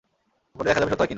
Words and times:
পরে 0.55 0.67
দেখা 0.67 0.79
যাবে 0.81 0.91
সত্য 0.91 1.01
হয় 1.01 1.01
কিনা। 1.01 1.09